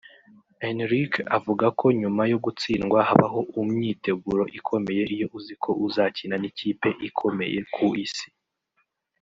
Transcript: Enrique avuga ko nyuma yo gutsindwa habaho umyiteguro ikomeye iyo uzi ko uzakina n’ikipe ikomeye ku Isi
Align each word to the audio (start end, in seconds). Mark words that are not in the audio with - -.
Enrique 0.69 1.19
avuga 1.37 1.65
ko 1.79 1.85
nyuma 2.01 2.21
yo 2.31 2.37
gutsindwa 2.45 2.99
habaho 3.09 3.39
umyiteguro 3.61 4.43
ikomeye 4.57 5.03
iyo 5.13 5.27
uzi 5.37 5.53
ko 5.63 5.71
uzakina 5.87 6.35
n’ikipe 6.41 6.89
ikomeye 7.07 7.59
ku 7.73 7.87
Isi 8.05 8.27